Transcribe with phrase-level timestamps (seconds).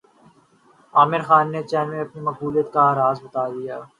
[0.93, 3.77] عامر خان نے چین میں اپنی مقبولیت کا راز بتادیا